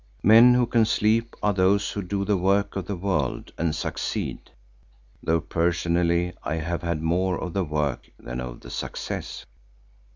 Men 0.23 0.55
who 0.55 0.65
can 0.65 0.83
sleep 0.85 1.35
are 1.43 1.53
those 1.53 1.91
who 1.91 2.01
do 2.01 2.25
the 2.25 2.35
work 2.35 2.75
of 2.75 2.87
the 2.87 2.95
world 2.95 3.53
and 3.55 3.75
succeed, 3.75 4.49
though 5.21 5.39
personally 5.39 6.33
I 6.41 6.55
have 6.55 6.81
had 6.81 7.03
more 7.03 7.37
of 7.39 7.53
the 7.53 7.63
work 7.63 8.09
than 8.17 8.39
of 8.41 8.61
the 8.61 8.71
success. 8.71 9.45